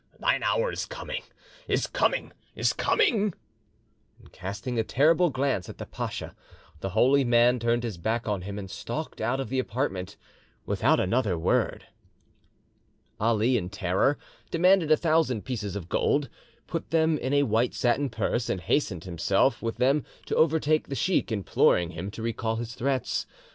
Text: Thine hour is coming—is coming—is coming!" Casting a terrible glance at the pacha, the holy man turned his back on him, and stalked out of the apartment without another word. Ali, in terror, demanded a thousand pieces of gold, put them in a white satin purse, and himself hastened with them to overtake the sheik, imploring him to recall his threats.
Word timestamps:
Thine 0.17 0.41
hour 0.41 0.71
is 0.71 0.87
coming—is 0.87 1.85
coming—is 1.85 2.73
coming!" 2.73 3.33
Casting 4.31 4.79
a 4.79 4.83
terrible 4.83 5.29
glance 5.29 5.69
at 5.69 5.77
the 5.77 5.85
pacha, 5.85 6.35
the 6.79 6.89
holy 6.97 7.23
man 7.23 7.59
turned 7.59 7.83
his 7.83 7.99
back 7.99 8.27
on 8.27 8.41
him, 8.41 8.57
and 8.57 8.67
stalked 8.67 9.21
out 9.21 9.39
of 9.39 9.49
the 9.49 9.59
apartment 9.59 10.17
without 10.65 10.99
another 10.99 11.37
word. 11.37 11.85
Ali, 13.19 13.57
in 13.57 13.69
terror, 13.69 14.17
demanded 14.49 14.89
a 14.91 14.97
thousand 14.97 15.45
pieces 15.45 15.75
of 15.75 15.87
gold, 15.87 16.29
put 16.65 16.89
them 16.89 17.19
in 17.19 17.31
a 17.33 17.43
white 17.43 17.75
satin 17.75 18.09
purse, 18.09 18.49
and 18.49 18.61
himself 18.61 19.01
hastened 19.57 19.63
with 19.63 19.77
them 19.77 20.03
to 20.25 20.35
overtake 20.35 20.87
the 20.87 20.95
sheik, 20.95 21.31
imploring 21.31 21.91
him 21.91 22.09
to 22.09 22.23
recall 22.23 22.55
his 22.55 22.73
threats. 22.73 23.27